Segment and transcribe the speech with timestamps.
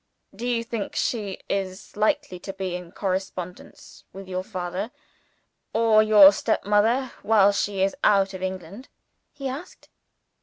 [0.35, 4.89] "Do you think she is likely to be in correspondence with your father,
[5.73, 8.89] or your stepmother, while she is out of England?"
[9.31, 9.89] he asked.